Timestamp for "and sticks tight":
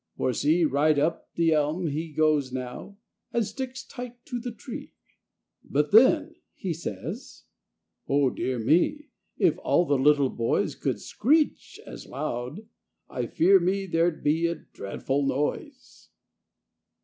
3.31-4.25